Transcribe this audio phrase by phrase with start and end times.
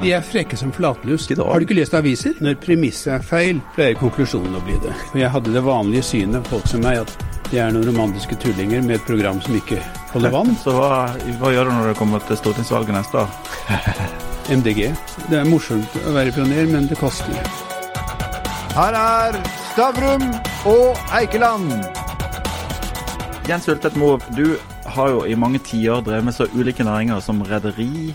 [0.00, 1.26] De er frekke som flatlus.
[1.36, 2.38] Har du ikke lest aviser?
[2.40, 4.94] Når premisset er feil, pleier konklusjonen å bli det.
[5.10, 8.80] For jeg hadde det vanlige synet, folk som meg, at de er noen romantiske tullinger
[8.86, 9.82] med et program som ikke
[10.14, 10.54] holder vann.
[10.62, 11.10] Så hva,
[11.42, 13.36] hva gjør du når det kommer til stortingsvalget neste år?
[14.60, 14.80] MDG.
[15.28, 17.36] Det er morsomt å være pioner, men det koster.
[18.72, 19.36] Her er
[19.70, 20.24] Stavrum
[20.70, 21.74] og Eikeland.
[23.50, 24.56] Jens Hultet Moe, du
[24.90, 28.14] har jo i mange tiår drevet med så ulike næringer som rederi,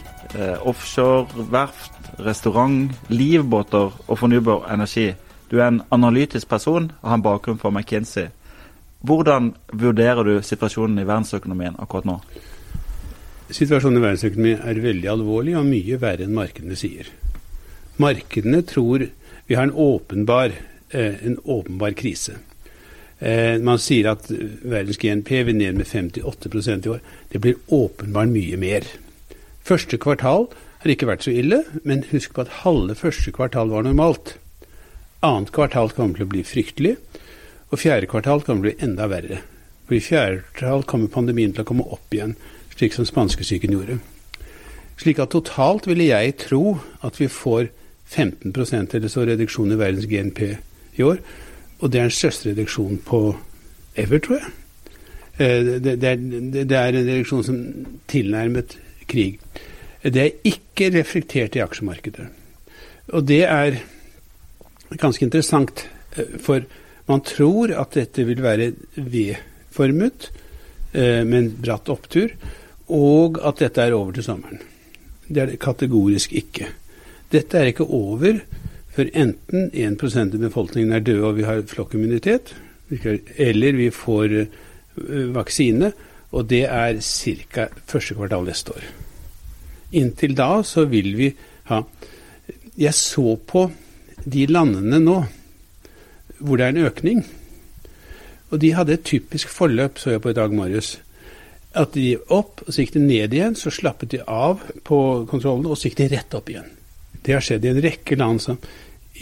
[0.66, 5.14] offshore, verft, restaurant, livbåter og fornybar energi.
[5.52, 8.32] Du er en analytisk person og har en bakgrunn for McKinsey.
[9.06, 12.18] Hvordan vurderer du situasjonen i verdensøkonomien akkurat nå?
[13.54, 17.12] Situasjonen i verdensøkonomien er veldig alvorlig og mye verre enn markedene sier.
[18.02, 19.06] Markedene tror
[19.46, 20.56] vi har en åpenbar,
[20.90, 22.40] eh, en åpenbar krise.
[23.20, 24.26] Eh, man sier at
[24.64, 27.00] verdens GNP vil ned med 58% i år.
[27.30, 28.90] Det blir åpenbart mye mer.
[29.66, 30.46] Første kvartal
[30.84, 34.36] har ikke vært så ille, men husk på at halve første kvartal var normalt.
[35.26, 36.96] Annet kvartal kommer til å bli fryktelig,
[37.72, 39.40] og fjerde kvartal kommer til å bli enda verre.
[39.88, 42.36] For i fjerde kvartal kommer pandemien til å komme opp igjen,
[42.76, 43.98] slik som spanskesyken gjorde.
[45.02, 47.72] Slik at totalt ville jeg tro at vi får
[48.06, 50.42] 15 eller så reduksjon i verdens GNP
[51.00, 51.18] i år.
[51.82, 53.36] Og det er den største reduksjonen på
[53.98, 54.54] ever, tror jeg.
[55.36, 56.22] Det, det, er,
[56.54, 57.58] det, er, en reduksjon som
[58.08, 58.78] tilnærmet
[59.10, 59.40] krig.
[60.06, 62.28] Det er ikke reflektert i aksjemarkedet.
[63.14, 63.80] Og det er
[65.02, 65.86] ganske interessant,
[66.42, 66.66] for
[67.10, 70.30] man tror at dette vil være V-formet
[70.96, 72.32] med en bratt opptur,
[72.86, 74.62] og at dette er over til sommeren.
[75.28, 76.70] Det er det kategorisk ikke.
[77.34, 78.40] Dette er ikke over
[78.96, 82.54] for enten 1 av befolkningen er døde og vi har flokkimmunitet,
[83.38, 84.46] eller vi får
[85.36, 85.92] vaksine,
[86.36, 87.70] og det er ca.
[87.88, 88.86] første kvartal neste år.
[89.96, 91.32] Inntil da så vil vi
[91.72, 91.82] ha
[92.78, 93.70] Jeg så på
[94.26, 95.16] de landene nå
[96.40, 97.22] hvor det er en økning,
[98.52, 100.98] og de hadde et typisk forløp, så jeg på i dag morges.
[101.72, 104.98] At de opp, og så gikk de ned igjen, så slappet de av på
[105.32, 106.68] kontrollen, og så gikk de rett opp igjen.
[107.24, 108.60] Det har skjedd i en rekke land som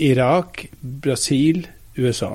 [0.02, 2.34] Irak, Brasil, USA.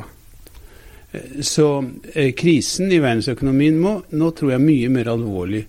[1.40, 1.66] Så
[2.12, 5.62] eh, krisen i verdensøkonomien må, nå tror jeg er mye mer alvorlig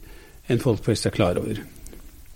[0.50, 1.62] enn folk flest er klar over.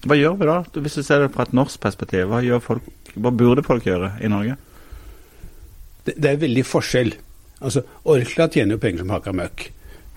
[0.03, 2.31] Hva gjør vi da, hvis du ser det fra et norsk perspektiv?
[2.31, 4.57] Hva, folk, hva burde folk gjøre i Norge?
[6.03, 7.13] Det, det er veldig forskjell.
[7.63, 9.65] Altså, Orkla tjener jo penger som hakka møkk.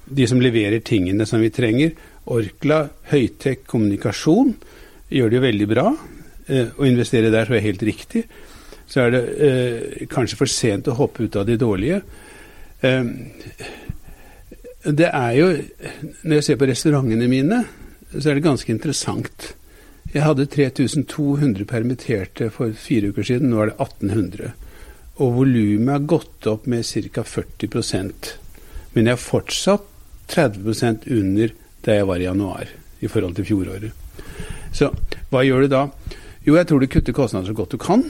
[0.06, 1.94] De som leverer tingene som vi trenger.
[2.34, 4.52] Orkla, høytek kommunikasjon,
[5.14, 5.86] gjør det jo veldig bra.
[6.46, 8.28] Eh, å investere der tror jeg er helt riktig
[8.86, 12.00] så er det eh, kanskje for sent å hoppe ut av de dårlige.
[12.84, 13.04] Eh,
[14.86, 15.46] det er jo
[16.22, 17.64] Når jeg ser på restaurantene mine,
[18.12, 19.54] så er det ganske interessant.
[20.14, 24.52] Jeg hadde 3200 permitterte for fire uker siden, nå er det 1800.
[25.18, 27.24] Og volumet har gått opp med ca.
[27.24, 28.32] 40%
[28.94, 29.84] Men jeg er fortsatt
[30.28, 31.52] 30% under
[31.84, 32.70] der jeg var i januar,
[33.00, 33.92] i forhold til fjoråret.
[34.72, 34.90] Så
[35.30, 35.82] hva gjør du da?
[36.46, 38.02] Jo, jeg tror du kutter kostnader så godt du kan.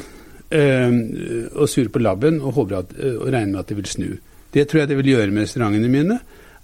[0.46, 4.08] Uh, og surre på labben og, håper at, og regner med at det vil snu.
[4.56, 6.16] Det tror jeg det vil gjøre med restaurantene mine.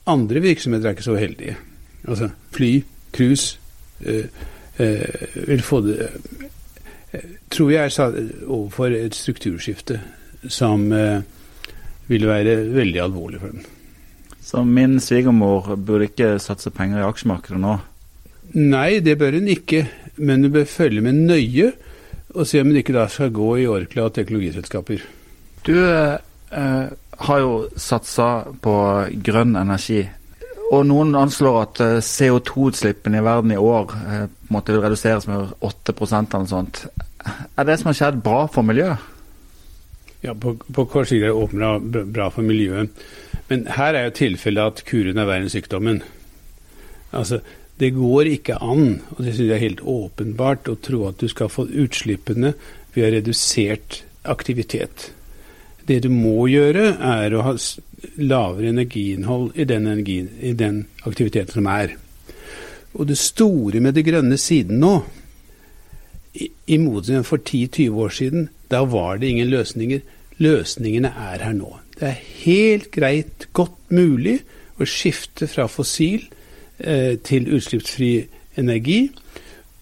[0.09, 1.59] Andre virksomheter er ikke så heldige.
[2.09, 2.71] Altså fly,
[3.13, 3.59] cruise
[4.01, 4.25] uh,
[5.37, 6.09] vil få det
[7.53, 8.15] Tror jeg er
[8.49, 9.99] overfor et strukturskifte
[10.49, 10.87] som
[12.09, 13.67] vil være veldig alvorlig for dem.
[14.43, 17.77] Så min svigermor burde ikke satse penger i aksjemarkedet nå?
[18.59, 19.85] Nei, det bør hun ikke.
[20.17, 21.71] Men hun bør følge med nøye
[22.33, 25.05] og se om hun ikke da skal gå i Orkla og teknologiselskaper.
[25.67, 26.89] Du eh,
[27.27, 28.29] har jo satsa
[28.63, 28.75] på
[29.25, 30.03] grønn energi.
[30.73, 35.53] Og noen anslår at eh, CO2-utslippene i verden i år eh, måtte vil reduseres med
[35.61, 36.87] 8 eller sånt.
[37.57, 39.11] Er det som har skjedd bra for miljøet?
[40.23, 43.05] Ja, på, på kort sikt er det åpenbart bra for miljøet.
[43.51, 45.99] Men her er jo tilfellet at kuren er verre enn sykdommen.
[47.13, 47.43] Altså,
[47.83, 51.27] det går ikke an, og det synes jeg er helt åpenbart, å tro at du
[51.29, 52.55] skal få utslippene
[52.95, 55.11] ved å ha redusert aktivitet.
[55.89, 57.57] Det du må gjøre, er å ha
[58.19, 61.97] lavere energiinnhold i den, energien, i den aktiviteten som er.
[62.93, 64.95] Og det store med det grønne siden nå,
[66.33, 70.05] i, i motsetning for 10-20 år siden, da var det ingen løsninger.
[70.43, 71.75] Løsningene er her nå.
[71.99, 74.39] Det er helt greit, godt mulig,
[74.81, 76.25] å skifte fra fossil
[76.79, 78.15] eh, til utslippsfri
[78.61, 79.05] energi.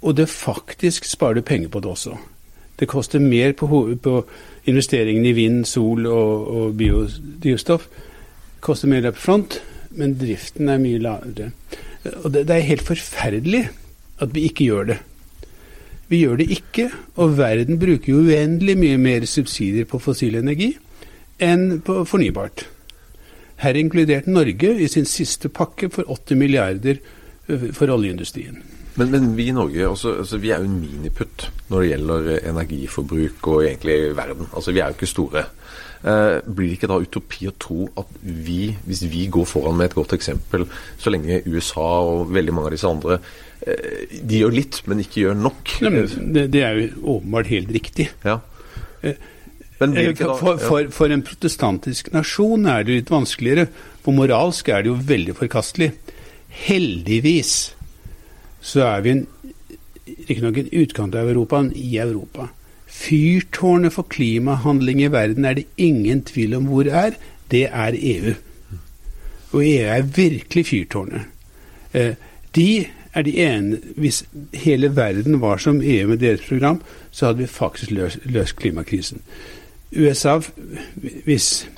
[0.02, 2.17] Og det faktisk sparer du penger på det også.
[2.80, 3.66] Det koster mer på,
[4.02, 4.14] på
[4.64, 7.86] investeringen i vind, sol og, og biodrivstoff.
[8.64, 9.60] Koster mer up front,
[9.90, 11.50] men driften er mye lavere.
[12.24, 13.66] Og det, det er helt forferdelig
[14.20, 14.98] at vi ikke gjør det.
[16.10, 16.88] Vi gjør det ikke,
[17.22, 20.72] og verden bruker jo uendelig mye mer subsidier på fossil energi
[21.40, 22.64] enn på fornybart.
[23.60, 27.00] Her inkludert Norge i sin siste pakke for 80 milliarder
[27.76, 28.58] for oljeindustrien.
[29.00, 32.29] Men, men vi i Norge altså, altså, vi er jo en miniputt når det gjelder
[32.35, 34.50] eh, energiforbruk og egentlig verden.
[34.52, 35.44] Altså, Vi er jo ikke store.
[36.00, 39.91] Eh, blir det ikke da utopi å tro at vi, hvis vi går foran med
[39.91, 40.67] et godt eksempel,
[41.00, 43.19] så lenge USA og veldig mange av disse andre
[43.64, 45.75] eh, de gjør litt, men ikke gjør nok?
[45.85, 46.06] Nei,
[46.37, 48.11] det, det er jo åpenbart helt riktig.
[48.25, 48.38] Ja.
[49.00, 49.17] Eh,
[49.81, 53.70] ikke da For, for, for en protestantisk nasjon er det litt vanskeligere.
[54.05, 55.94] For moralsk er det jo veldig forkastelig.
[56.67, 57.55] Heldigvis
[58.60, 59.26] så er vi en
[60.28, 62.48] Riktignok en utkant av Europa, men i Europa.
[62.90, 67.16] Fyrtårnet for klimahandling i verden er det ingen tvil om hvor er.
[67.50, 68.34] Det er EU.
[69.52, 71.30] Og EU er virkelig fyrtårnet.
[71.94, 72.14] Eh,
[72.54, 74.24] de er de ene Hvis
[74.54, 79.20] hele verden var som EU med deres program, så hadde vi faktisk løst, løst klimakrisen.
[79.96, 80.40] USA,
[81.24, 81.68] hvis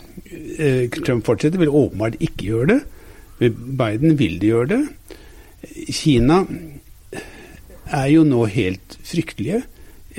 [0.58, 2.80] eh, Trump fortsetter, vil åpenbart ikke gjøre det.
[3.78, 4.88] Biden vil de gjøre det.
[5.88, 6.44] Kina
[7.92, 9.62] er jo nå helt fryktelige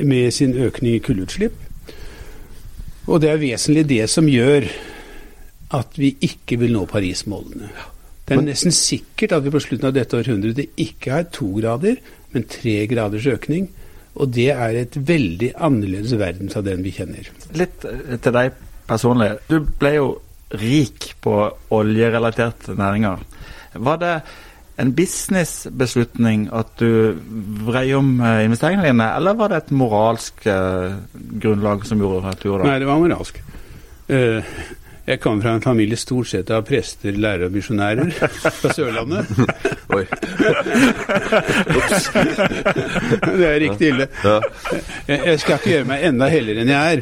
[0.05, 1.55] med sin økning i kullutslipp.
[3.09, 4.69] Og det er vesentlig det som gjør
[5.73, 7.71] at vi ikke vil nå Paris-målene.
[8.23, 11.97] Det er nesten sikkert at vi på slutten av dette århundret ikke har to grader,
[12.31, 13.67] men tre graders økning.
[14.13, 17.27] Og det er et veldig annerledes verden fra den vi kjenner.
[17.57, 18.53] Litt eh, til deg
[18.87, 19.31] personlig.
[19.49, 20.07] Du ble jo
[20.61, 21.35] rik på
[21.73, 23.23] oljerelaterte næringer.
[23.73, 24.15] Var det
[24.81, 27.17] en businessbeslutning at du
[27.67, 30.95] vrei om eh, investeringene dine, eller var det et moralsk eh,
[31.43, 32.71] grunnlag som gjorde at du gjorde det?
[32.71, 33.43] Nei, det var moralsk.
[34.09, 34.55] Eh,
[35.03, 38.09] jeg kommer fra en familie stort sett av prester, lærere og misjonærer
[38.61, 39.25] fra Sørlandet.
[39.93, 40.05] Oi.
[43.23, 44.07] Det er riktig ille.
[44.23, 44.37] Ja.
[45.07, 46.99] Jeg, jeg skal ikke gjøre meg enda helligere enn jeg er.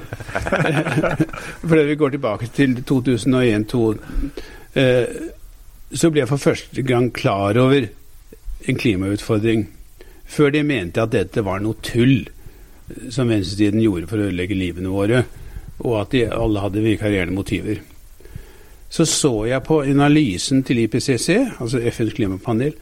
[1.68, 4.42] Fordi vi går tilbake til 2001-2002.
[4.82, 5.06] Eh,
[5.94, 7.88] så ble jeg for første gang klar over
[8.68, 9.68] en klimautfordring.
[10.32, 14.58] Før det mente at dette var noe tull eh, som venstresiden gjorde for å ødelegge
[14.58, 15.26] livene våre,
[15.82, 17.82] og at de alle hadde vikarierende motiver.
[18.92, 21.30] Så så jeg på analysen til IPCC,
[21.64, 22.76] altså FNs klimapanel,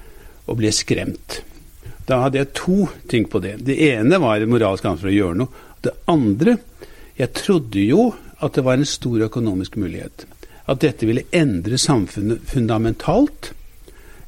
[0.49, 1.43] og ble skremt.
[2.09, 3.59] Da hadde jeg to ting på det.
[3.65, 5.65] Det ene var et moralsk ansvar å gjøre noe.
[5.81, 6.57] Det andre
[7.19, 10.23] Jeg trodde jo at det var en stor økonomisk mulighet.
[10.69, 13.53] At dette ville endre samfunnet fundamentalt.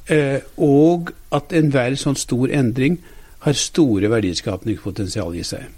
[0.10, 2.98] Eh, og at enhver sånn stor endring
[3.46, 5.70] har store verdiskapningspotensial i seg.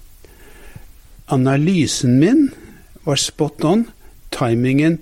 [1.31, 2.48] Analysen min
[3.04, 3.86] var spot on.
[4.33, 4.98] Timingen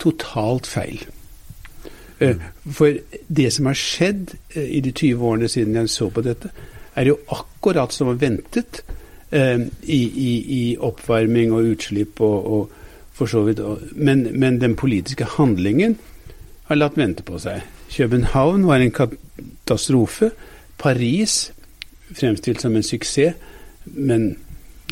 [0.00, 1.02] totalt feil.
[2.18, 2.36] Eh,
[2.72, 2.96] For
[3.28, 6.50] det som har skjedd eh, i de 20 årene siden jeg så på dette,
[6.96, 8.80] er jo akkurat som ventet
[9.30, 12.70] eh, i, i, i oppvarming og utslipp og, og
[13.16, 13.62] for så vidt.
[13.92, 15.96] Men, men den politiske handlingen
[16.68, 17.64] har latt vente på seg.
[17.92, 20.30] København var en katastrofe.
[20.76, 21.52] Paris
[22.14, 23.34] fremstilt som en suksess,
[23.84, 24.36] men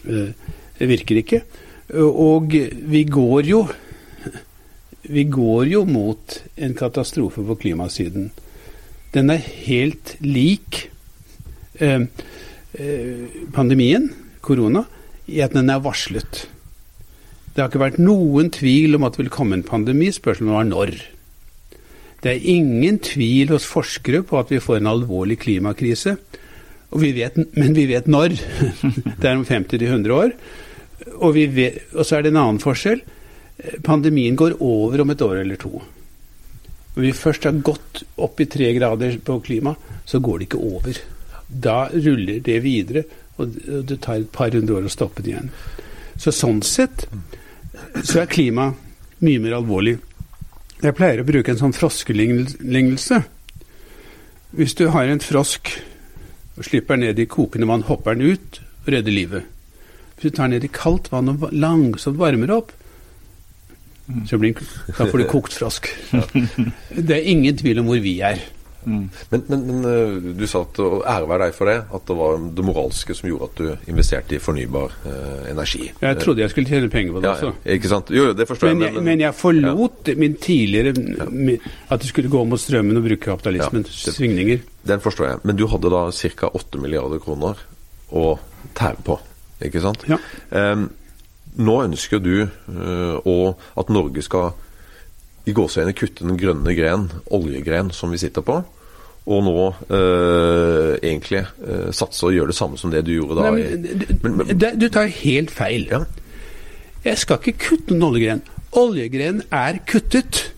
[0.07, 0.33] eh,
[0.79, 1.43] det virker ikke.
[2.01, 2.55] Og
[2.91, 3.67] vi går jo
[5.05, 8.31] vi går jo mot en katastrofe på klimasiden.
[9.13, 10.87] Den er helt lik
[11.77, 12.07] eh,
[12.73, 14.09] eh, pandemien,
[14.41, 14.87] korona,
[15.29, 16.47] i at den er varslet.
[17.55, 20.71] Det har ikke vært noen tvil om at det vil komme en pandemi, spørsmålet var
[20.71, 20.95] når.
[22.25, 26.17] Det er ingen tvil hos forskere på at vi får en alvorlig klimakrise,
[26.95, 28.37] vi vet, men vi vet når.
[29.21, 30.35] Det er om 50-100 år.
[31.17, 33.03] Og, vet, og så er det en annen forskjell.
[33.83, 35.81] Pandemien går over om et år eller to.
[36.95, 39.75] Når vi først har gått opp i tre grader på klima,
[40.07, 41.01] så går det ikke over.
[41.49, 43.05] Da ruller det videre,
[43.43, 43.59] og
[43.89, 45.51] det tar et par hundre år å stoppe det igjen.
[46.15, 47.09] Så sånn sett
[48.03, 48.73] så er klima
[49.25, 49.99] mye mer alvorlig.
[50.85, 53.21] Jeg pleier å bruke en sånn froskelignelse.
[54.55, 55.73] Hvis du har en frosk
[56.55, 59.51] og slipper ned i kokende vann, hopper den ut og redder livet.
[60.15, 62.75] Hvis du tar ned i kaldt vann og langsomt varmer opp,
[64.29, 65.89] så blir den, da får du kokt frosk.
[67.09, 68.43] Det er ingen tvil om hvor vi er.
[68.85, 69.05] Mm.
[69.31, 72.17] Men, men, men eh, du sa at, og ære være deg for det, at det
[72.19, 75.89] var det moralske som gjorde at du investerte i fornybar eh, energi.
[76.03, 77.53] Jeg trodde jeg skulle tjene penger på det ja, også.
[77.77, 78.13] ikke sant?
[78.15, 78.97] Jo, det forstår Men jeg.
[78.99, 80.95] Men, men jeg forlot min tidligere
[81.31, 84.65] min, At det skulle gå mot strømmen og bruke kapitalismens Ja, svingninger.
[84.85, 85.39] Den forstår jeg.
[85.45, 86.51] Men du hadde da ca.
[86.53, 87.61] 8 milliarder kroner
[88.15, 88.35] å
[88.77, 89.17] tære på,
[89.65, 90.05] ikke sant?
[90.09, 90.19] Ja.
[90.51, 90.91] Um,
[91.55, 94.53] nå ønsker du uh, å, at Norge skal
[95.47, 98.63] i gåseøyne kutte den grønne gren, oljegren, som vi sitter på.
[99.27, 99.55] og nå
[99.89, 103.43] eh, egentlig eh, satse og gjøre det samme som det du gjorde da.
[103.51, 105.87] Nei, men, du, men, men, det- du tar helt feil.
[105.91, 106.03] ja.
[107.05, 108.43] Jeg skal ikke kutte noen oljegren.
[108.73, 110.51] Oljegren er kuttet.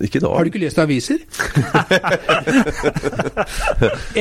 [0.00, 0.28] Ikke da.
[0.34, 1.18] Har du ikke lest aviser?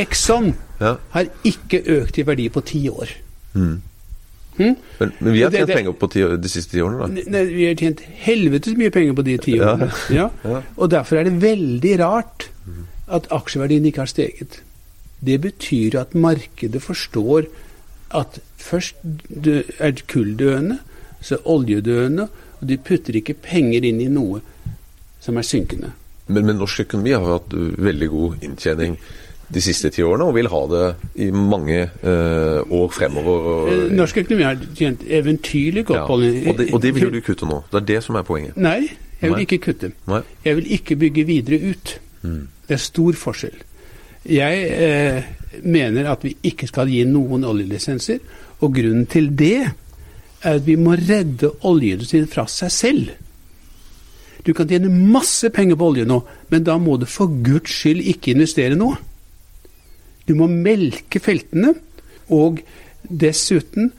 [0.02, 0.96] Exxon Ja.
[1.14, 3.10] har ikke økt i verdi på ti år.
[4.62, 4.76] Hm?
[5.00, 7.30] Men, men vi har tjent det- penger på ti, de siste ti årene, da.
[7.34, 9.92] Ne, vi har tjent helvetes mye penger på de ti årene.
[10.14, 10.30] Ja.
[10.52, 10.62] Ja.
[10.78, 12.50] Og derfor er det veldig rart
[13.12, 14.62] at aksjeverdien ikke har steget.
[15.22, 17.50] Det betyr at markedet forstår
[18.18, 18.96] at først
[19.80, 20.78] er kulldøende,
[21.22, 22.28] så oljedøende,
[22.62, 24.42] og de putter ikke penger inn i noe
[25.22, 25.92] som er synkende.
[26.28, 28.98] Men, men norsk økonomi har hatt veldig god inntjening
[29.54, 30.86] de siste ti årene, og vil ha det
[31.26, 33.48] i mange eh, år fremover.
[33.54, 36.30] Og, Eh, Norsk økonomi har tjent eventyrlig godt på ja.
[36.50, 37.64] og, det, og det vil jo du kutte nå.
[37.72, 38.58] Det er det som er poenget.
[38.58, 38.88] Nei,
[39.22, 39.92] jeg vil ikke kutte.
[40.10, 40.22] Nei.
[40.46, 42.00] Jeg vil ikke bygge videre ut.
[42.22, 43.60] Det er stor forskjell.
[44.30, 45.24] Jeg eh,
[45.64, 48.22] mener at vi ikke skal gi noen oljelisenser,
[48.62, 53.12] og grunnen til det er at vi må redde oljeindustrien fra seg selv.
[54.46, 58.02] Du kan tjene masse penger på olje nå, men da må du for guds skyld
[58.14, 58.98] ikke investere noe.
[60.32, 61.74] Du må melke feltene,
[62.32, 62.62] og
[63.04, 63.92] dessuten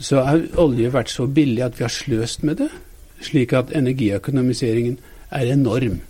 [0.00, 2.70] så har olje vært så billig at vi har sløst med det,
[3.24, 4.96] slik at energiøkonomiseringen
[5.34, 6.00] er enorm.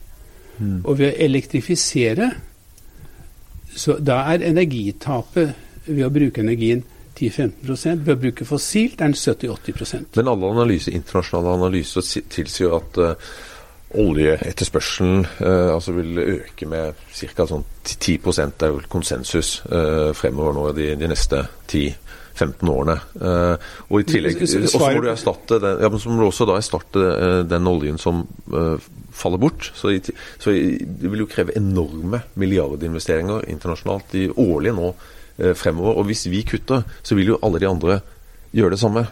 [0.86, 2.28] Og ved å elektrifisere,
[3.74, 6.84] så da er energitapet ved å bruke energien
[7.18, 12.74] 10-15 Ved å bruke fossilt er den 70-80% Men alle analyser, internasjonale analyser tilsier tilsier
[12.74, 13.34] at uh,
[14.00, 17.46] oljeetterspørselen eh, altså vil øke med ca.
[17.48, 18.18] Sånn 10
[18.58, 22.96] det er vel konsensus eh, fremover nå de, de neste 10-15 årene.
[23.20, 26.20] Eh, og i tillegg S- s- og så må du erstatte den, ja, så må
[26.22, 27.04] du også da erstatte
[27.50, 28.24] den oljen som
[29.14, 29.70] faller bort.
[29.78, 30.00] Så, i,
[30.42, 34.94] så i, det vil jo kreve enorme milliardinvesteringer internasjonalt i årlig nå
[35.58, 35.96] fremover.
[35.98, 38.00] Og hvis vi kutter, så vil jo alle de andre
[38.54, 39.02] gjøre det samme.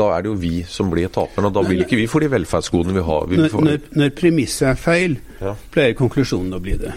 [0.00, 2.30] Da er det jo vi som blir taperne, og da vil ikke vi få de
[2.32, 3.26] velferdsgodene vi har.
[3.28, 5.54] Vi Når, får, når, når premisset er feil, Ja.
[5.72, 6.90] pleier konklusjonen å bli det.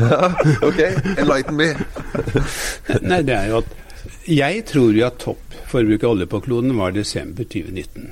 [0.00, 0.32] ja,
[0.68, 0.80] ok,
[1.18, 1.68] enlighten me.
[3.10, 3.78] Nei, det er jo at
[4.26, 8.10] Jeg tror jo at toppforbruket av olje på kloden var desember 2019.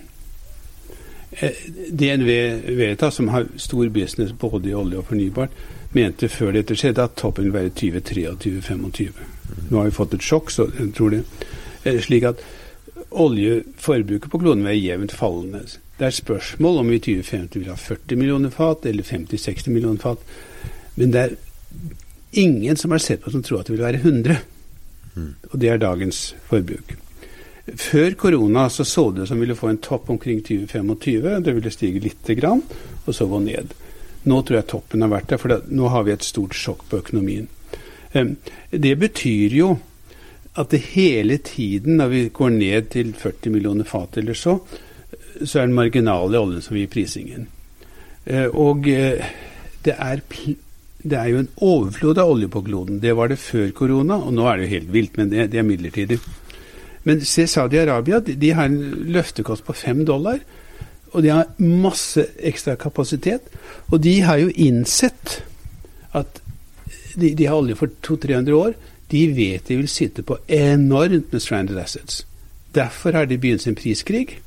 [1.41, 1.61] Eh,
[1.91, 2.31] DNV
[2.79, 5.51] Veritas, som har stor business både i olje og fornybart,
[5.95, 9.27] mente før dette skjedde at toppen ville være 2023-2025.
[9.71, 11.23] Nå har vi fått et sjokk, så jeg tror det.
[11.85, 12.43] er Slik at
[13.11, 15.65] oljeforbruket på kloden er jevnt fallende.
[15.99, 20.01] Det er spørsmål om vi i 2050 vil ha 40 millioner fat eller 50-60 millioner
[20.01, 20.23] fat.
[20.95, 21.37] Men det er
[22.41, 24.41] ingen som har sett på som tror at det vil være 100.
[25.51, 26.97] Og det er dagens forbruk.
[27.77, 31.43] Før korona så så det ut som vi ville få en topp omkring 2025.
[31.45, 32.63] Det ville stige lite grann,
[33.05, 33.75] og så gå ned.
[34.23, 37.01] Nå tror jeg toppen har vært der, for nå har vi et stort sjokk på
[37.01, 37.49] økonomien.
[38.13, 39.75] Det betyr jo
[40.59, 44.57] at det hele tiden, når vi går ned til 40 millioner fat eller så,
[45.45, 47.47] så er den marginale oljen som gir prisingen.
[48.27, 49.23] Eh, Og eh,
[49.85, 50.21] det er,
[51.03, 53.01] det er jo en overflod av olje på kloden.
[53.01, 55.63] Det var det før korona, og nå er det jo helt vilt, men det, det
[55.63, 56.19] er midlertidig.
[57.05, 60.43] Men se Saudi-Arabia, de har en løftekost på fem dollar.
[61.13, 63.49] Og de har masse ekstra kapasitet.
[63.89, 65.41] Og de har jo innsett
[66.13, 66.40] at
[67.21, 68.75] de, de har olje for 200-300 år.
[69.11, 72.25] De vet de vil sitte på enormt med stranded assets.
[72.75, 74.39] Derfor har de begynt sin priskrig.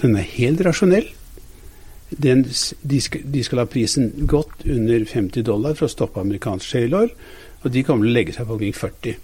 [0.00, 1.06] Den er helt rasjonell.
[2.10, 6.68] Den, de, skal, de skal ha prisen godt under 50 dollar for å stoppe amerikansk
[6.68, 7.14] shale oil,
[7.64, 9.16] og de kommer til å legge seg på omkring 40.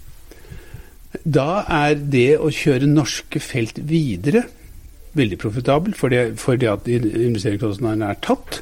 [1.23, 4.47] Da er det å kjøre norske felt videre
[5.13, 8.61] veldig profitabelt, fordi, fordi at investeringskostnadene er tatt.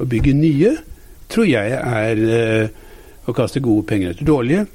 [0.00, 0.72] Å bygge nye
[1.32, 2.82] tror jeg er eh,
[3.26, 4.66] å kaste gode penger etter dårlige.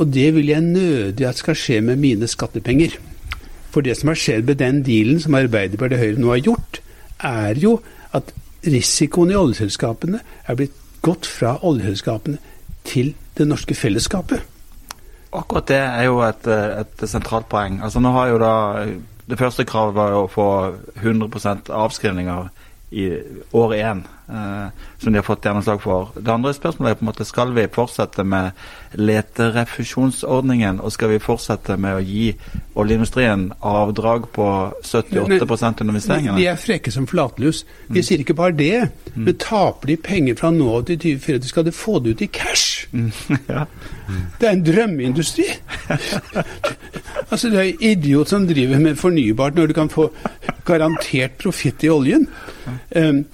[0.00, 2.96] Og det vil jeg nødig at skal skje med mine skattepenger.
[3.72, 6.80] For det som har skjedd med den dealen som Arbeiderpartiet og Høyre nå har gjort,
[7.22, 7.76] er jo
[8.16, 8.32] at
[8.68, 12.38] risikoen i oljeselskapene er blitt gått fra oljeselskapene
[12.86, 14.42] til det norske fellesskapet.
[15.32, 17.80] Akkurat det er jo et, et sentralt poeng.
[17.82, 18.54] Altså nå har jo da
[19.22, 20.46] Det første kravet var jo å få
[21.00, 22.48] 100% avskrivninger
[22.92, 23.22] i
[23.52, 24.68] år én, eh,
[24.98, 26.12] som de har fått gjennomslag for.
[26.16, 28.52] Det andre spørsmålet er på en måte skal vi fortsette med
[29.00, 32.26] leterefusjonsordningen, og skal vi fortsette med å gi
[32.76, 34.48] oljeindustrien avdrag på
[34.84, 36.36] 78% under investeringene?
[36.36, 37.64] De er frekke som flatlus.
[37.88, 41.76] De sier ikke bare det, men taper de penger fra nå til 2040, skal de
[41.76, 42.86] få det ut i cash.
[43.52, 43.64] ja.
[44.38, 45.48] Det er en drømmeindustri.
[47.32, 50.10] altså, det er idiot som driver med fornybart når du kan få
[50.68, 52.28] garantert profitt i oljen.
[52.96, 53.24] Um,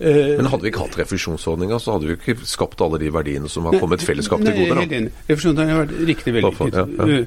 [0.00, 3.50] Eh, Men hadde vi ikke hatt refusjonsordninger, så hadde vi ikke skapt alle de verdiene
[3.52, 4.78] som har kommet fellesskap til gode.
[4.78, 5.10] helt enig.
[5.28, 6.72] Refusjonsordningen har vært riktig vellykket.
[6.78, 7.18] Ja, ja.
[7.18, 7.26] Eh,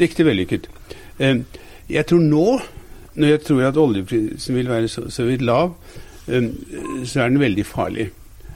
[0.00, 0.66] Riktig vellykket.
[1.20, 1.36] Eh,
[1.88, 2.60] Jeg tror nå,
[3.14, 5.76] når jeg tror at oljeprisen vil være så, så vidt lav,
[6.26, 6.48] eh,
[7.06, 8.10] så er den veldig farlig.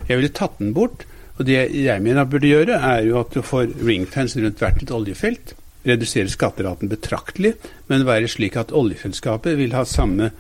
[0.09, 1.07] Jeg ville tatt den bort.
[1.39, 4.91] Og det jeg mener burde gjøre, er jo at du får ringtans rundt hvert et
[4.91, 5.55] oljefelt.
[5.87, 7.55] Redusere skatteraten betraktelig,
[7.89, 10.33] men være slik at oljeselskapet vil ha samme,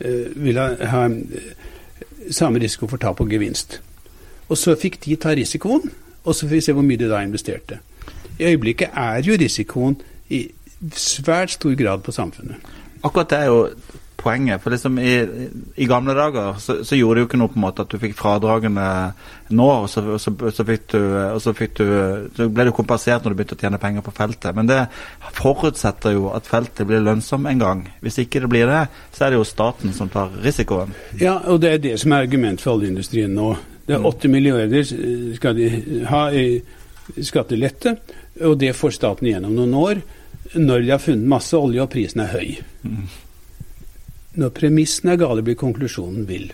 [0.00, 1.52] eh, vil ha, ha eh,
[2.30, 3.80] samme risiko for tap og gevinst.
[4.48, 5.90] Og så fikk de ta risikoen,
[6.24, 7.80] og så får vi se hvor mye de da investerte.
[8.38, 9.98] I øyeblikket er jo risikoen
[10.30, 10.46] i
[10.94, 12.56] svært stor grad på samfunnet.
[13.02, 13.68] Akkurat det er jo
[14.18, 14.62] poenget.
[14.62, 15.12] For liksom i,
[15.78, 18.00] i gamle dager så, så gjorde det jo ikke noe på en måte at du
[18.02, 18.86] fikk fradragene
[19.54, 20.98] nå, og så, og så, så, fikk du,
[21.56, 21.84] fikk du,
[22.36, 24.50] så ble du kompensert når du begynte å tjene penger på feltet.
[24.56, 24.80] Men det
[25.38, 27.84] forutsetter jo at feltet blir lønnsom en gang.
[28.04, 28.84] Hvis ikke det blir det,
[29.14, 30.94] så er det jo staten som tar risikoen.
[31.22, 33.52] Ja, og det er det som er argument for oljeindustrien nå.
[33.88, 35.70] Det er 8 milliarder eh, skal de
[36.10, 37.94] ha i skattelette,
[38.44, 40.02] og det får staten igjennom noen år
[40.58, 42.52] når de har funnet masse olje og prisen er høy.
[44.38, 46.52] Når premissene er gale, blir konklusjonen vill.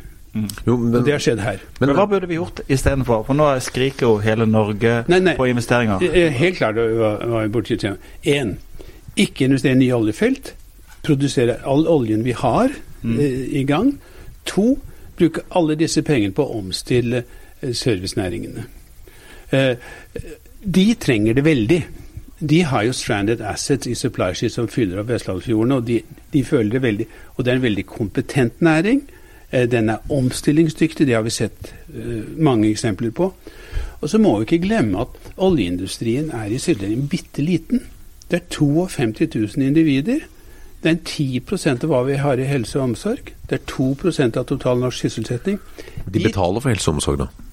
[0.67, 1.61] Jo, Og det har skjedd her.
[1.79, 3.23] Men, men, hva burde vi gjort istedenfor?
[3.29, 5.37] For nå skriker jo hele Norge Nei, nei.
[5.39, 6.03] på investeringer.
[6.03, 8.01] Eh, Helt klart hva, hva borti tema.
[8.27, 8.57] Én,
[9.15, 10.55] ikke investere i nye oljefelt.
[11.07, 13.93] Produsere all oljen vi har eh, i gang.
[14.51, 14.73] To,
[15.19, 18.67] bruke alle disse pengene på å omstille eh, servicenæringene.
[19.55, 19.77] Eh,
[20.65, 21.81] de trenger det veldig.
[22.41, 26.01] De har jo stranded assets i supply sheet som fyller opp Vestlandsfjorden, og de,
[26.33, 27.07] de føler det veldig.
[27.37, 29.05] Og det er en veldig kompetent næring.
[29.53, 33.33] Eh, Den er omstillingsdyktig, det har vi sett eh, mange eksempler på.
[34.01, 37.81] Og så må vi ikke glemme at oljeindustrien er i sysselsetting bitte liten.
[38.31, 40.27] Det er 52 000 individer.
[40.83, 43.33] Det er en 10 av hva vi har i helse og omsorg.
[43.49, 45.59] Det er 2% av total norsk sysselsetting.
[46.13, 47.44] de betaler for helse og omsorg, da.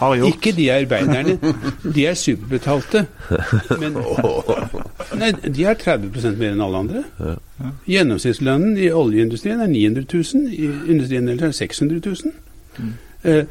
[0.00, 0.34] Har gjort.
[0.34, 1.36] Ikke de arbeiderne.
[1.94, 3.04] De er superbetalte.
[3.80, 3.98] Men
[5.20, 7.02] nei, de har 30% mer enn alle andre.
[7.84, 10.46] Gjennomsnittslønnen i oljeindustrien er 900 000.
[10.56, 12.32] I industrien er 600 000.
[13.28, 13.44] Eh,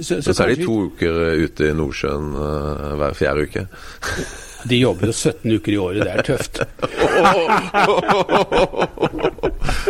[0.00, 3.66] så, Så, så er de to uker eh, ute i Nordsjøen eh, hver fjerde uke.
[4.68, 6.02] de jobber jo 17 uker i året.
[6.06, 6.60] Det er tøft.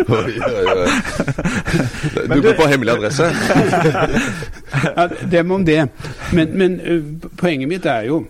[0.06, 0.88] Oi, oi, oi.
[2.28, 3.24] Du går på hemmelig adresse?
[4.84, 5.88] Ja, Dem om det.
[6.32, 6.76] Men, men
[7.40, 8.26] poenget mitt er jo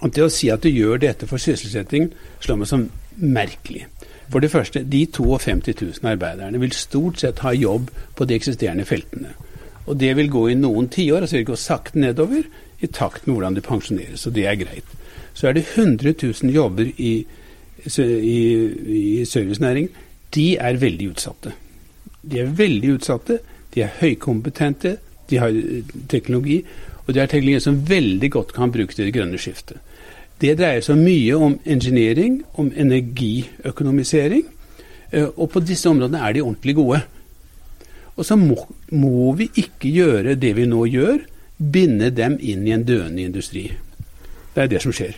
[0.00, 2.86] at det å si at du gjør dette for sysselsetting, slår meg som
[3.20, 3.86] merkelig.
[4.30, 8.86] For det første, de 52 000 arbeiderne vil stort sett ha jobb på de eksisterende
[8.88, 9.34] feltene.
[9.86, 12.46] Og det vil gå i noen tiår, altså det vil gå sakte nedover
[12.80, 14.96] i takt med hvordan de pensjoneres, og det er greit.
[15.40, 17.24] Så er det 100 000 jobber i,
[17.96, 18.40] i,
[18.92, 19.90] i servicenæringen.
[20.34, 21.54] De er veldig utsatte.
[22.20, 23.38] De er veldig utsatte,
[23.74, 24.98] de er høykompetente,
[25.30, 26.58] de har eh, teknologi,
[27.06, 29.80] og de har teknologi som veldig godt kan brukes til det grønne skiftet.
[30.40, 34.44] Det dreier seg mye om engineering, om energiøkonomisering,
[35.12, 37.00] eh, og på disse områdene er de ordentlig gode.
[38.16, 38.58] Og så må,
[38.92, 41.24] må vi ikke gjøre det vi nå gjør,
[41.72, 43.70] binde dem inn i en døende industri.
[44.52, 45.16] Det er det som skjer.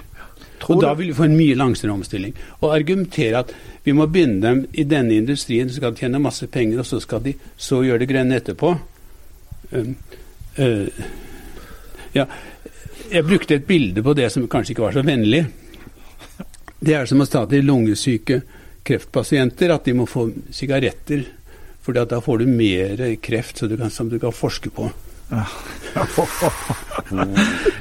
[0.63, 2.35] Tror og da vil vi få en mye langsommere omstilling.
[2.61, 6.47] Og argumentere at vi må binde dem i denne industrien, så skal de tjene masse
[6.47, 8.71] penger, og så skal de så gjøre det grønne etterpå.
[9.73, 9.95] Um,
[10.59, 11.03] uh,
[12.15, 12.29] ja,
[13.11, 15.45] jeg brukte et bilde på det som kanskje ikke var så vennlig.
[16.83, 18.43] Det er som å ta til lungesyke
[18.87, 21.25] kreftpasienter at de må få sigaretter,
[21.83, 24.91] for da får du mer kreft så du kan, som du kan forske på.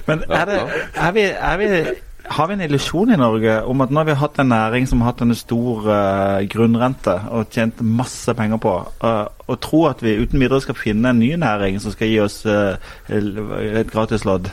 [0.08, 0.60] Men er det,
[0.96, 1.68] er vi, er vi,
[2.26, 5.02] har vi en illusjon i Norge om at nå har vi hatt en næring som
[5.02, 10.04] har hatt en stor uh, grunnrente og tjent masse penger på, uh, og tro at
[10.06, 12.78] vi uten videre skal finne en ny næring som skal gi oss uh,
[13.10, 14.52] et gratislodd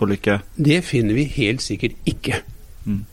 [0.00, 0.40] på lykke?
[0.56, 2.40] Det finner vi helt sikkert ikke.
[2.86, 3.04] Mm.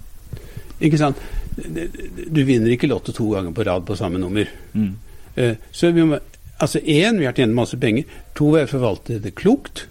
[0.79, 1.19] Ikke sant?
[1.57, 4.47] Du vinner ikke Lotto to ganger på rad på samme nummer.
[4.73, 4.93] Mm.
[5.35, 6.19] Eh, Så vi må,
[6.59, 8.03] altså én, vi har tjent masse penger.
[8.35, 9.87] To, vi har forvaltet det klokt.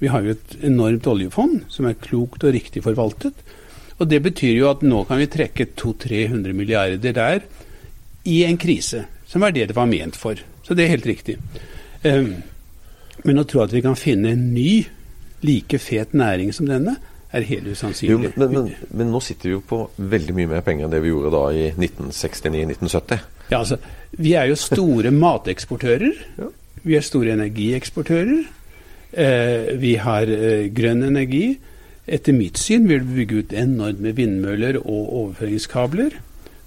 [0.00, 3.34] Vi har jo et enormt oljefond som er klokt og riktig forvaltet.
[3.98, 7.44] Og det betyr jo at nå kan vi trekke 200-300 milliarder der
[8.26, 10.34] i en krise, som er det det var ment for.
[10.66, 11.38] Så det er helt riktig.
[12.02, 12.26] Eh,
[13.24, 14.84] Men å tro at vi kan finne en ny,
[15.46, 16.96] like fet næring som denne,
[17.34, 18.32] er helt Jo, usannsynlig.
[18.36, 21.08] men, men, men nå sitter vi jo på veldig mye mer penger enn det vi
[21.12, 23.24] gjorde da i 1969-1970.
[23.50, 23.78] Ja, altså,
[24.18, 26.12] vi er jo store mateksportører.
[26.84, 28.44] Vi er store energieksportører.
[29.14, 31.54] Eh, vi har eh, grønn energi.
[32.04, 36.18] Etter mitt syn vil vi bygge ut enormt med vindmøller og overføringskabler.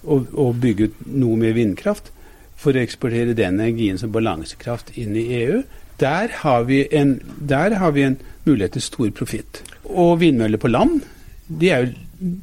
[0.08, 2.14] Og, og bygge ut noe med vindkraft.
[2.58, 5.60] for å eksportere den energien som balansekraft inn i EU.
[6.02, 9.62] Der har vi en, har vi en mulighet til stor profitt.
[9.84, 11.04] Og vindmøller på land
[11.48, 12.34] de er jo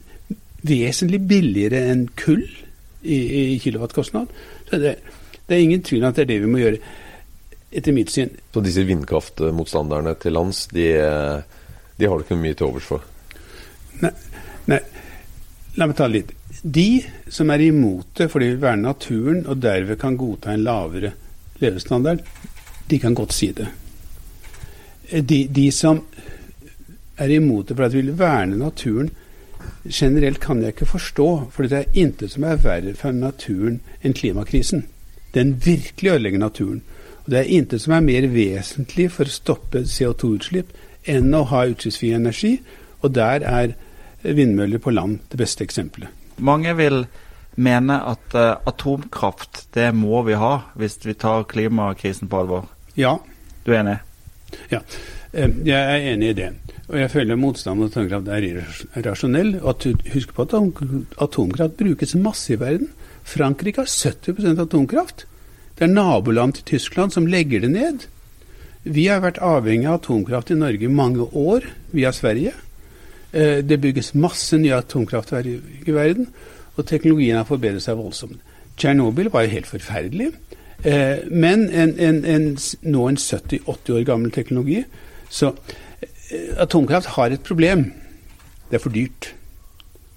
[0.64, 2.44] vesentlig billigere enn kull
[3.02, 3.18] i,
[3.54, 4.30] i kilowattkostnad.
[4.70, 4.94] Så det,
[5.44, 6.80] det, er ingen tvil om at det er det vi må gjøre,
[7.74, 8.30] etter mitt syn.
[8.54, 10.88] Så disse vindkraftmotstanderne til lands, de,
[11.96, 13.04] de har du ikke mye til overs for?
[14.02, 14.12] Nei,
[14.70, 14.80] nei,
[15.78, 16.32] la meg ta litt.
[16.62, 16.88] De
[17.28, 21.12] som er imot det fordi de vil verne naturen og derved kan godta en lavere
[21.62, 22.22] levestandard,
[22.88, 23.68] de kan godt si det.
[25.10, 26.00] De, de som
[27.20, 29.10] er imot det fordi de vil verne naturen,
[29.84, 31.28] generelt kan jeg ikke forstå.
[31.52, 34.86] For det er intet som er verre for naturen enn klimakrisen.
[35.34, 36.82] Den virkelig ødelegger naturen.
[37.24, 40.74] Og det er intet som er mer vesentlig for å stoppe CO2-utslipp
[41.08, 42.54] enn å ha utslippsfri energi.
[43.04, 43.74] Og der er
[44.24, 46.08] vindmøller på land det beste eksempelet.
[46.44, 47.04] Mange vil
[47.60, 52.68] mene at uh, atomkraft, det må vi ha hvis vi tar klimakrisen på alvor.
[52.98, 53.16] Ja.
[53.64, 53.98] Du er enig?
[54.72, 56.50] Ja, uh, jeg er enig i det.
[56.90, 59.54] Og jeg føler motstand mot atomkraft er irrasjonell.
[60.12, 60.56] Husk på at
[61.24, 62.90] atomkraft brukes masse i verden.
[63.24, 65.24] Frankrike har 70% atomkraft.
[65.78, 68.04] Det er naboland til Tyskland som legger det ned.
[68.84, 72.52] Vi har vært avhengig av atomkraft i Norge i mange år via Sverige.
[73.32, 76.28] Eh, det bygges masse nye atomkraftverk i verden,
[76.76, 78.38] og teknologien har forbedret seg voldsomt.
[78.76, 80.30] Tsjernobyl var jo helt forferdelig,
[80.84, 82.46] eh, men en, en, en,
[82.82, 84.84] nå en 70-80 år gammel teknologi.
[85.30, 85.54] Så
[86.02, 87.88] eh, atomkraft har et problem.
[88.70, 89.32] Det er for dyrt.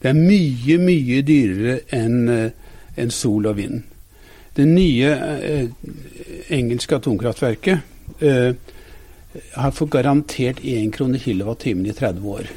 [0.04, 2.52] Det er mye, mye dyrere enn
[2.98, 3.82] en sol og vind.
[4.58, 5.12] Det nye
[6.50, 7.78] engelske atomkraftverket
[9.54, 12.50] har fått garantert 1 krone kilowattimen i 30 år.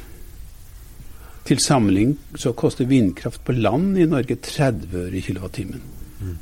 [1.45, 5.81] Til sammenligning så koster vindkraft på land i Norge 30 øre i kilowattimen.
[6.21, 6.37] Mm.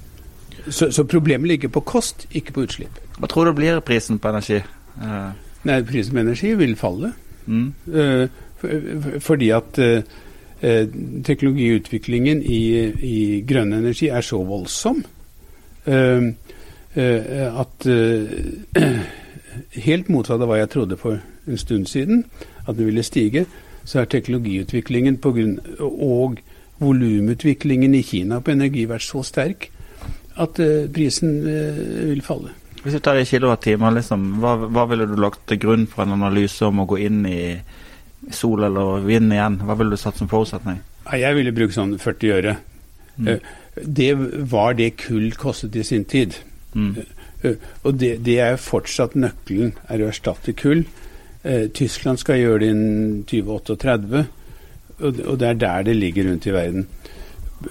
[0.68, 3.00] Så, så, problemet ligger på kost, ikke på utslipp.
[3.20, 4.60] Hva tror du blir prisen på energi?
[5.00, 5.32] Uh.
[5.68, 7.14] Nei, Prisen på energi vil falle.
[7.48, 7.70] Mm.
[7.88, 8.28] Uh,
[8.60, 8.90] for,
[9.24, 10.20] fordi at uh,
[11.24, 12.62] teknologiutviklingen i,
[13.08, 13.18] i,
[13.48, 15.00] grønn energi er så voldsom
[15.90, 17.88] at
[19.90, 22.22] Helt motsatt av hva jeg trodde for en stund siden,
[22.64, 23.44] at den ville stige,
[23.84, 26.40] så har teknologiutviklingen på grunn, og
[26.80, 29.68] volumutviklingen i Kina på energi vært så sterk
[30.40, 32.54] at uh, prisen vil falle.
[32.84, 36.16] Hvis du tar i kilowattimer, liksom, hva, hva, ville du lagt til grunn for en
[36.16, 37.42] analyse om å gå inn i
[38.32, 39.60] sol eller vind igjen?
[39.68, 40.80] Hva ville du satt som forutsetning?
[41.20, 42.56] Jeg ville brukt sånn 40 øre.
[43.18, 43.34] Mm.
[43.84, 44.12] Det
[44.52, 46.36] var det kull kostet i sin tid.
[46.74, 46.96] Mm.
[47.84, 50.84] Og det, det, er fortsatt nøkkelen, er å erstatte kull.
[51.44, 54.26] Eh, Tyskland skal gjøre det innen 2038,
[55.00, 56.88] og, og det er der det ligger rundt i verden.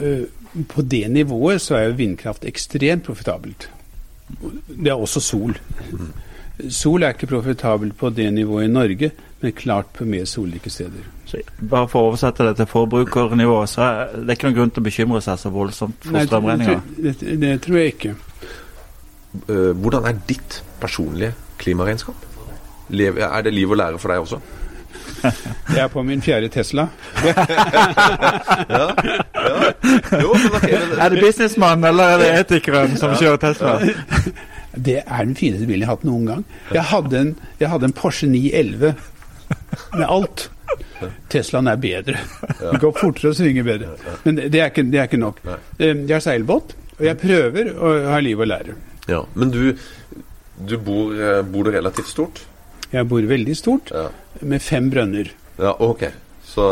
[0.01, 0.25] Eh,
[0.69, 3.69] på det nivået så er jo vindkraft ekstremt profitabelt.
[4.69, 5.59] Det er også sol.
[6.71, 11.07] Sol er ikke profitabelt på det nivået i Norge, men klart på mer solrike steder.
[11.27, 11.39] Så
[11.71, 14.89] bare for å oversette det til forbrukernivå, så er det ikke noen grunn til å
[14.89, 16.81] bekymre seg så voldsomt for strømregninga?
[16.97, 18.15] Det, det, det, tror jeg ikke.
[19.45, 22.27] Eh, hvordan er ditt personlige klimaregnskap?
[22.91, 24.41] Er det liv og lære for deg også?
[25.75, 26.89] Jeg er på min fjerde Tesla.
[27.25, 27.35] ja,
[28.71, 28.89] ja.
[30.21, 30.99] Jo, okay, men...
[30.99, 33.19] Er det businessmannen eller er det etikeren som ja.
[33.23, 33.79] kjører Tesla?
[34.85, 36.45] Det er den fineste bilen jeg har hatt noen gang.
[36.75, 38.95] Jeg hadde en, jeg hadde en Porsche 911
[39.99, 40.49] med alt.
[41.33, 42.21] Teslaen er bedre.
[42.59, 43.95] Det går fortere og svinger bedre.
[44.25, 45.41] Men det er ikke, det er ikke nok.
[45.79, 48.77] Eh, jeg har seilbåt, og jeg prøver å ha liv og lære.
[49.09, 49.73] Ja, Men du,
[50.69, 52.45] du bor, eh, bor du relativt stort?
[52.93, 54.09] Jeg bor veldig stort, ja.
[54.41, 55.31] med fem brønner.
[55.59, 56.09] Ja, ok.
[56.49, 56.65] Så,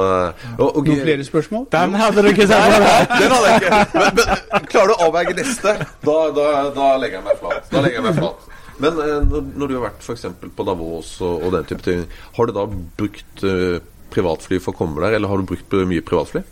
[0.59, 1.67] og, og, Noen flere spørsmål?
[1.73, 2.77] Den hadde du ikke sett!
[3.21, 3.81] Den hadde jeg ikke.
[3.93, 4.21] Men,
[4.53, 5.75] men klarer du å avveie neste,
[6.07, 7.56] da, da, da, legger jeg meg flat.
[7.77, 8.47] Da legger jeg meg flat.
[8.83, 10.27] Men eh, når du har vært f.eks.
[10.57, 12.03] på Davos og, og, den type ting,
[12.37, 13.79] har du da brukt uh,
[14.13, 16.45] privatfly for å komme der, eller har du brukt mye privatfly?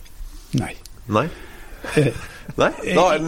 [0.60, 0.72] Nei.
[1.12, 1.28] Nei?
[2.56, 2.70] Nei?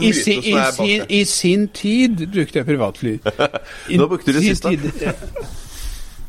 [0.01, 3.15] I, si, i, sin, I, sin, tid brukte jeg privatfly.
[4.01, 4.73] Nå brukte du det siste.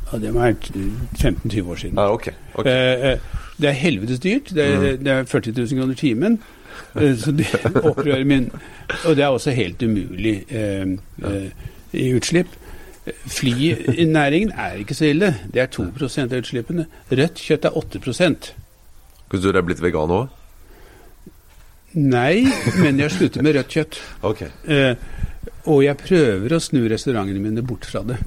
[0.08, 2.00] Ja, det vært 15-20 år siden.
[2.00, 2.34] Ah, okay.
[2.56, 2.72] Okay.
[2.72, 3.20] Eh, eh,
[3.58, 4.54] det er helvetes dyrt.
[4.56, 5.04] Det er, mm.
[5.04, 6.40] det er 40 000 kroner timen.
[6.98, 7.48] Eh, så det
[7.84, 8.52] opprører min
[9.06, 10.88] Og det er også helt umulig eh,
[11.24, 11.50] eh,
[11.94, 12.48] i utslipp.
[13.28, 15.36] Flynæringen er ikke så ille.
[15.54, 15.84] Det er 2
[16.24, 16.88] av utslippene.
[17.12, 18.52] Rødt kjøtt er 8%
[19.32, 20.28] du du er blitt vegan òg?
[21.98, 22.46] Nei,
[22.78, 24.00] men jeg slutter med rødt kjøtt.
[24.30, 24.50] Okay.
[24.70, 24.96] Eh,
[25.68, 28.20] og jeg prøver å snu restaurantene mine bort fra det.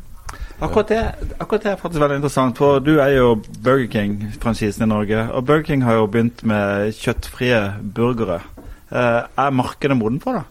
[0.61, 1.01] Akkurat det,
[1.41, 2.59] akkurat det, er faktisk veldig interessant.
[2.61, 3.29] For du er jo
[3.65, 5.23] Burger King-franchisen i Norge.
[5.33, 7.63] Og Burger King har jo begynt med kjøttfrie
[7.97, 8.43] burgere.
[8.91, 10.47] Eh, er markedet moden for det?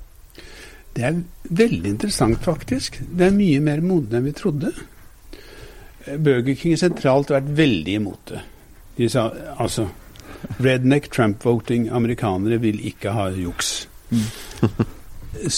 [0.96, 1.20] Det er
[1.60, 3.00] veldig interessant, faktisk.
[3.06, 4.72] Det er mye mer modne enn vi trodde.
[6.18, 8.42] Burger King sentralt har vært veldig imot det.
[8.98, 9.28] De sa
[9.60, 9.86] altså
[10.64, 11.90] Redneck Trump-voting.
[11.94, 13.88] Amerikanere vil ikke ha juks.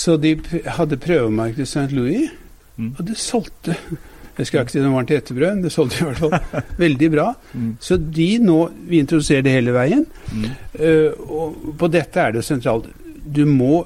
[0.01, 0.35] Så de
[0.75, 1.91] hadde prøvemarked i St.
[1.95, 2.29] Louis,
[2.77, 2.95] Mm.
[2.97, 3.73] og det solgte
[4.37, 7.09] Jeg skal ikke si det var til etterbrød, men det solgte i hvert fall veldig
[7.13, 7.27] bra.
[7.53, 7.71] Mm.
[7.83, 10.05] Så de nå Vi introduserer det hele veien.
[10.31, 10.45] Mm.
[10.79, 12.87] Eh, og på dette er det sentralt.
[13.25, 13.85] Du må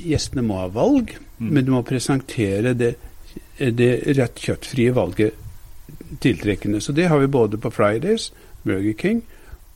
[0.00, 1.50] Gjestene må ha valg, Mm.
[1.52, 2.94] men du må presentere det,
[3.76, 5.34] det rett kjøttfrie valget
[6.24, 6.80] tiltrekkende.
[6.80, 8.30] Så det har vi både på Fridays,
[8.62, 9.20] Burger King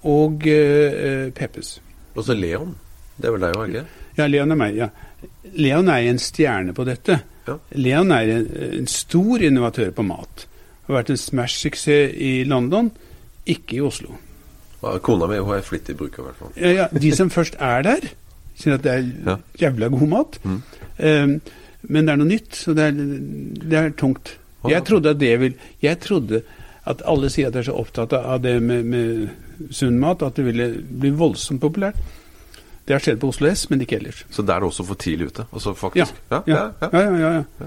[0.08, 1.74] og uh, Peppes.
[2.16, 2.72] Og så Leon.
[3.20, 3.84] Det er vel deg òg, ikke
[4.16, 4.78] Ja, Leon er meg.
[4.80, 4.88] Ja.
[5.60, 7.20] Leon er en stjerne på dette.
[7.48, 7.56] Ja.
[7.76, 8.48] Leon er en,
[8.80, 10.46] en stor innovatør på mat.
[10.88, 12.90] Har vært en Smash-suksess i London,
[13.48, 14.16] ikke i Oslo.
[14.80, 16.52] Ja, Kona mi hun er flittig bruker, i hvert fall.
[16.56, 18.06] Ja, ja, de som først er der,
[18.58, 20.38] sier at det er jævla god mat.
[20.44, 20.62] Mm.
[21.00, 21.34] Um,
[21.82, 22.96] men det er noe nytt, så det er,
[23.64, 24.36] det er tungt.
[24.68, 26.42] Jeg trodde at det vil Jeg trodde
[26.90, 30.36] at alle sier at de er så opptatt av det med, med sunn mat, at
[30.36, 31.96] det ville bli voldsomt populært.
[32.86, 34.24] Det har skjedd på Oslo S, men ikke ellers.
[34.34, 35.44] Så der er det også for tidlig ute.
[35.52, 36.14] Altså faktisk.
[36.30, 36.88] Ja, Ja, ja, ja.
[36.92, 37.66] ja, ja, ja, ja.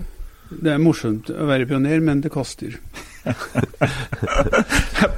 [0.53, 2.71] Det er morsomt å være pioner, men det koster.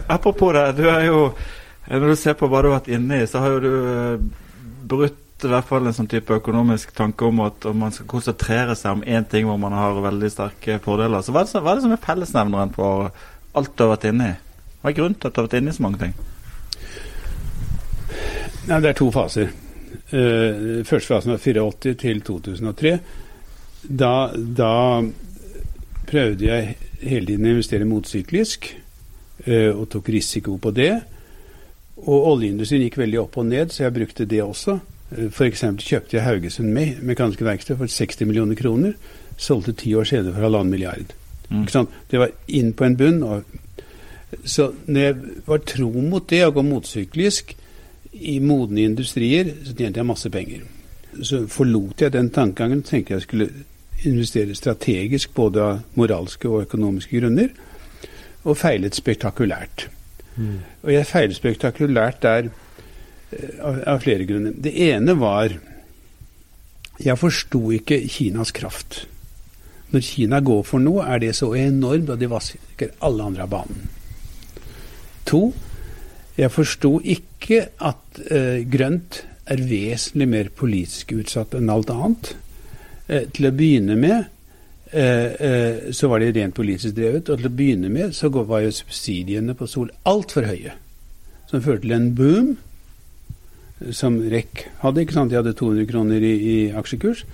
[0.08, 1.34] Apropos det, du er jo
[1.90, 4.20] Når du ser på hva du har vært inne i, så har jo du eh,
[4.90, 8.74] brutt i hvert fall en sånn type økonomisk tanke om at om man skal konsentrere
[8.80, 11.22] seg om én ting hvor man har veldig sterke fordeler.
[11.22, 12.88] Så hva er det, som- hva er det som er fellesnevneren på
[13.60, 14.34] alt du har vært inne i?
[14.82, 16.14] Hva er grunnen til at du har vært inne i så mange ting?
[18.66, 19.52] Nei, det er to faser.
[20.12, 22.98] Uh, første fasen var 84 til 2003.
[23.86, 24.76] Da, da
[26.10, 28.70] prøvde jeg hele tiden å investere motsyklisk,
[29.46, 30.94] eh, og tok risiko på det.
[32.06, 34.80] Og oljeindustrien gikk veldig opp og ned, så jeg brukte det også.
[35.12, 35.64] Uh, F.eks.
[35.86, 38.96] kjøpte jeg Haugesund Me Mekaniske Verksted for 60 millioner kroner.
[39.38, 41.14] Solgte ti år senere for halvannen milliard.
[41.50, 41.68] Mm.
[42.10, 43.22] Det var inn på en bunn.
[43.24, 43.44] Og,
[44.44, 47.56] så når jeg var tro mot det, å gå motsyklisk
[48.16, 50.66] i modne industrier, så tjente jeg masse penger.
[51.22, 53.50] Så forlot jeg den tankegangen, tenkte jeg skulle
[54.06, 57.52] investere strategisk både av moralske og økonomiske grunner,
[58.46, 59.88] og feilet spektakulært.
[60.84, 64.54] Og jeg feilet spektakulært der eh, av, av flere grunner.
[64.54, 65.56] Det ene var
[67.02, 69.06] jeg forsto ikke Kinas kraft.
[69.92, 73.52] Når Kina går for noe, er det så enormt, og de vasker alle andre av
[73.52, 73.88] banen.
[75.30, 75.50] To,
[76.36, 82.34] jeg forsto ikke at eh, grønt er vesentlig mer politisk utsatt enn alt annet.
[83.08, 84.18] Eh, til å begynne med
[84.92, 88.66] eh, eh, så var det rent politisk drevet, og til å begynne med så var
[88.66, 90.76] jo subsidiene på sol altfor høye.
[91.50, 92.56] Som førte til en boom,
[93.94, 95.04] som REC hadde.
[95.04, 95.30] ikke sant?
[95.32, 97.26] De hadde 200 kroner i, i aksjekurs.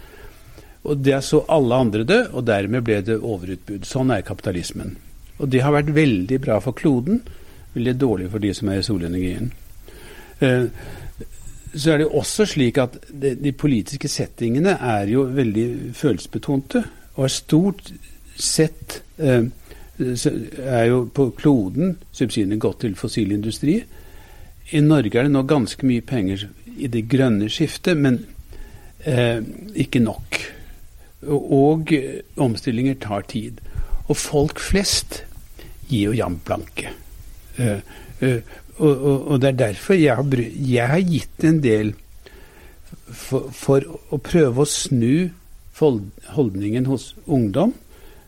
[0.89, 3.85] Og det så alle andre det, og dermed ble det overutbud.
[3.87, 4.97] Sånn er kapitalismen.
[5.39, 7.21] Og det har vært veldig bra for kloden,
[7.73, 9.51] veldig dårlig for de som er i solenergien.
[10.41, 10.65] Eh,
[11.71, 16.83] så er det også slik at de, politiske settingene er jo veldig følelsesbetonte,
[17.15, 17.91] og er stort
[18.35, 19.47] sett eh,
[20.01, 23.77] er jo på kloden subsidiene gått til fossil industri.
[24.71, 28.23] I Norge er det nå ganske mye penger i det grønne skiftet, men
[29.05, 29.43] eh,
[29.75, 30.39] ikke nok.
[31.31, 31.91] Og,
[32.41, 33.61] omstillinger tar tid.
[34.07, 35.21] Og folk flest
[35.87, 36.95] gir jo jam blanke.
[37.57, 37.81] Eh,
[38.19, 38.39] eh,
[38.77, 41.93] og, og, og det er derfor jeg har, jeg har gitt en del
[43.11, 45.29] for, for å prøve å snu
[45.81, 47.73] holdningen hos ungdom.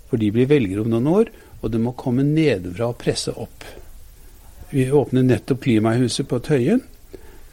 [0.10, 1.32] For de blir velgere om noen år,
[1.62, 3.66] og det må komme nedenfra og presse opp.
[4.74, 6.82] Vi åpner nettopp Klimahuset på Tøyen,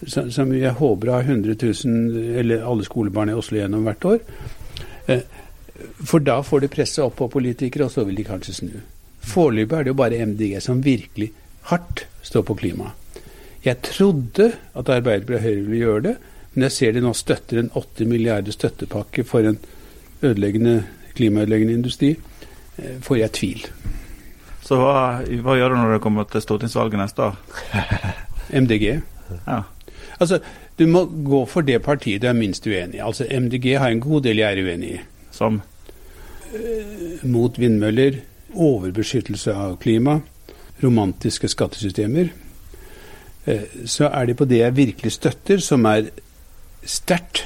[0.07, 4.23] som, som jeg håper har 100 000, eller alle skolebarn i Oslo gjennom hvert år.
[5.07, 5.25] Eh,
[6.05, 8.73] For da får de presse opp på politikere, og så vil de kanskje snu.
[9.31, 11.31] Foreløpig er det jo bare MDG som virkelig
[11.71, 12.91] hardt stå på klima.
[13.65, 16.15] Jeg trodde at Arbeiderpartiet og Høyre ville gjøre det,
[16.55, 19.59] men jeg ser de nå støtter en 80 milliarder støttepakke for en
[20.23, 20.79] ødeleggende,
[21.15, 22.15] klimaødeleggende industri.
[22.79, 23.67] eh, Får jeg tvil.
[24.65, 27.39] Så hva, hva gjør du når det kommer til stortingsvalget neste år?
[28.63, 28.85] MDG.
[29.47, 29.61] Ja.
[30.21, 30.41] Altså,
[30.79, 33.05] du må gå for det partiet du er minst uenig i.
[33.05, 35.01] Altså, MDG har en god del jeg er uenig i.
[35.31, 35.61] Som
[37.31, 38.17] Mot vindmøller,
[38.59, 40.17] overbeskyttelse av klima,
[40.83, 42.31] romantiske skattesystemer.
[43.47, 46.11] Eh, Så er det på det jeg virkelig støtter, som er
[46.85, 47.45] sterkt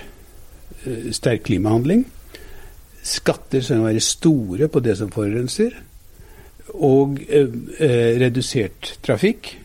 [0.86, 2.04] eh, sterk klimahandling.
[3.04, 5.76] Skatter som må være store på det som forurenser.
[6.74, 9.58] Og eh, eh, redusert trafikk.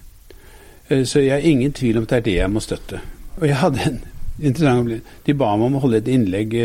[0.90, 3.00] Så jeg har ingen tvil om at det er det jeg må støtte.
[3.38, 4.00] Og jeg hadde en
[4.50, 5.04] interessant.
[5.26, 6.56] De ba meg om å holde et innlegg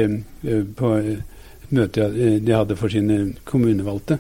[0.79, 2.07] på et møte
[2.41, 4.17] de hadde for sine kommunevalgte.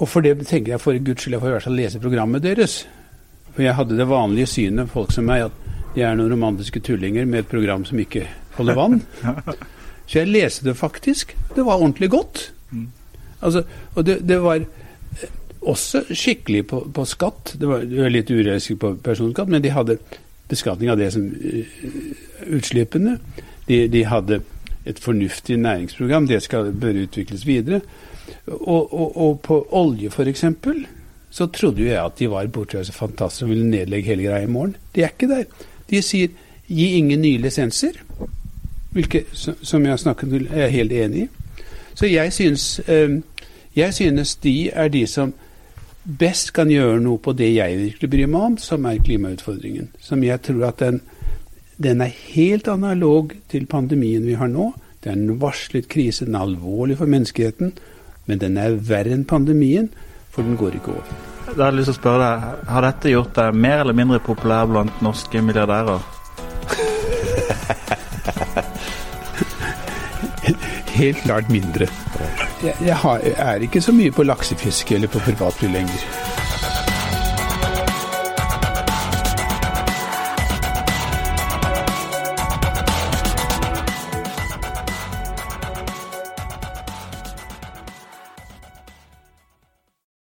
[0.00, 2.44] Og for det tenker jeg for guds skyld jeg får i hvert fall lese programmet
[2.44, 2.76] deres.
[3.54, 7.26] For jeg hadde det vanlige synet, folk som meg, at de er noen romantiske tullinger
[7.28, 8.24] med et program som ikke
[8.56, 9.02] holder vann.
[10.10, 11.36] Så jeg leste det faktisk.
[11.54, 12.52] Det var ordentlig godt.
[13.40, 13.62] Altså,
[13.94, 14.64] og det, det var
[15.60, 17.54] også skikkelig på, på skatt.
[17.60, 19.98] Det var, det var litt urealistisk på personskatt, men de hadde
[20.50, 21.76] beskatning av det som uh,
[22.56, 23.18] utslippene.
[23.68, 24.40] De, de, hadde
[24.88, 26.26] et fornuftig næringsprogram.
[26.26, 27.82] Det skal, bør utvikles videre.
[28.46, 30.44] Og, og, og på olje, f.eks.,
[31.30, 34.50] så trodde jo jeg at de var bortreiste fantaster og ville nedlegge hele greia i
[34.50, 34.76] morgen.
[34.94, 35.44] De er ikke der.
[35.90, 36.32] De sier
[36.66, 38.00] gi ingen nye lisenser,
[38.94, 41.28] hvilket, som jeg snakket jeg er helt enig i.
[41.94, 43.20] Så jeg synes, uh,
[43.76, 45.34] jeg synes de er de som
[46.18, 49.90] best kan gjøre noe på det jeg virkelig bryr meg om, som er klimautfordringen.
[50.00, 51.00] Som jeg tror at den,
[51.78, 54.72] den er helt analog til pandemien vi har nå.
[55.04, 57.74] Det er en varslet krise, den er alvorlig for menneskeheten,
[58.30, 59.88] men den er verre enn pandemien,
[60.30, 61.04] for den går ikke over.
[61.50, 62.38] Da har jeg lyst til å spørre deg,
[62.70, 65.98] Har dette gjort deg mer eller mindre populær blant norske milliardærer?
[71.00, 71.86] Helt klart mindre.
[72.62, 76.00] Jeg, jeg, har, jeg er ikke så mye på laksefiske eller på privatfly lenger.